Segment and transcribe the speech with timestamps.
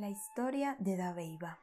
[0.00, 1.58] La historia de Dabeiba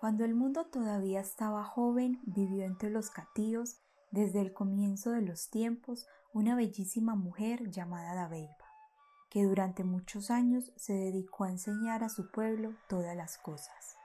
[0.00, 3.76] Cuando el mundo todavía estaba joven, vivió entre los catíos,
[4.10, 8.56] desde el comienzo de los tiempos, una bellísima mujer llamada Dabeiba,
[9.30, 13.96] que durante muchos años se dedicó a enseñar a su pueblo todas las cosas.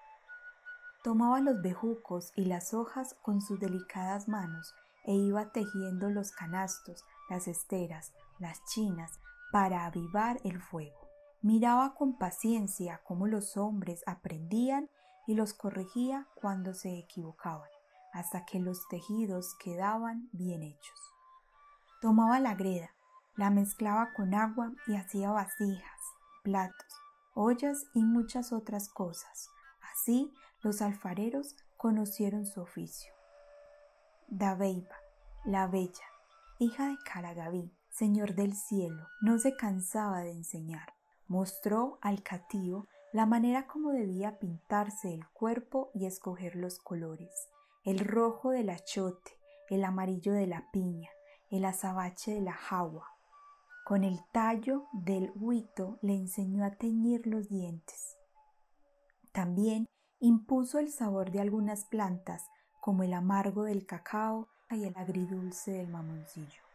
[1.03, 7.03] Tomaba los bejucos y las hojas con sus delicadas manos e iba tejiendo los canastos,
[7.27, 9.19] las esteras, las chinas,
[9.51, 11.00] para avivar el fuego.
[11.43, 14.91] Miraba con paciencia cómo los hombres aprendían
[15.25, 17.69] y los corregía cuando se equivocaban,
[18.13, 20.99] hasta que los tejidos quedaban bien hechos.
[21.99, 22.91] Tomaba la greda,
[23.37, 25.99] la mezclaba con agua y hacía vasijas,
[26.43, 27.01] platos,
[27.33, 29.49] ollas y muchas otras cosas.
[29.91, 30.31] Así
[30.61, 33.11] los alfareros conocieron su oficio.
[34.27, 34.95] Dabeiba,
[35.43, 36.05] la bella,
[36.59, 41.00] hija de Karagaví, señor del cielo, no se cansaba de enseñar
[41.31, 47.47] mostró al catío la manera como debía pintarse el cuerpo y escoger los colores,
[47.85, 51.09] el rojo del achote, el amarillo de la piña,
[51.49, 53.07] el azabache de la jagua.
[53.85, 58.17] Con el tallo del huito le enseñó a teñir los dientes.
[59.31, 59.87] También
[60.19, 62.45] impuso el sabor de algunas plantas,
[62.81, 66.70] como el amargo del cacao y el agridulce del mamoncillo.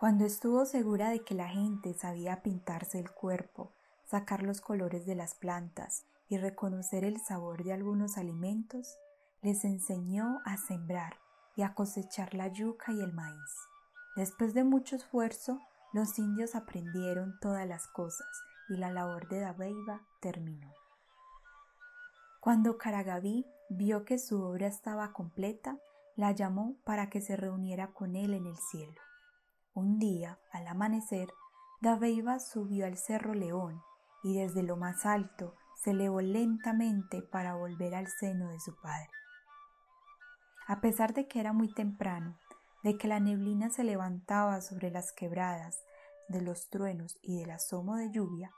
[0.00, 3.74] Cuando estuvo segura de que la gente sabía pintarse el cuerpo,
[4.06, 8.96] sacar los colores de las plantas y reconocer el sabor de algunos alimentos,
[9.42, 11.18] les enseñó a sembrar
[11.54, 13.68] y a cosechar la yuca y el maíz.
[14.16, 15.60] Después de mucho esfuerzo,
[15.92, 18.26] los indios aprendieron todas las cosas
[18.70, 20.72] y la labor de Dabeiba terminó.
[22.40, 25.76] Cuando Karagaví vio que su obra estaba completa,
[26.16, 28.98] la llamó para que se reuniera con él en el cielo.
[29.80, 31.32] Un día, al amanecer,
[31.80, 33.80] Dabeiba subió al Cerro León
[34.22, 39.08] y desde lo más alto se elevó lentamente para volver al seno de su padre.
[40.66, 42.38] A pesar de que era muy temprano,
[42.84, 45.82] de que la neblina se levantaba sobre las quebradas,
[46.28, 48.52] de los truenos y del asomo de lluvia,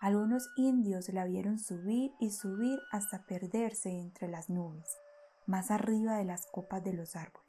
[0.00, 4.98] algunos indios la vieron subir y subir hasta perderse entre las nubes,
[5.46, 7.43] más arriba de las copas de los árboles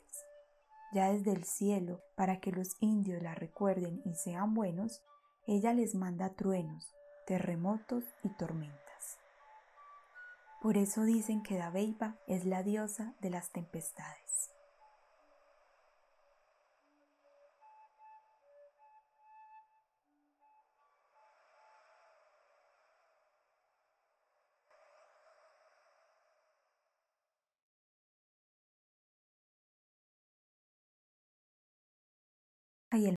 [0.96, 5.04] ya desde el cielo, para que los indios la recuerden y sean buenos,
[5.46, 6.96] ella les manda truenos,
[7.28, 9.20] terremotos y tormentas.
[10.62, 14.55] Por eso dicen que Dabeiba es la diosa de las tempestades.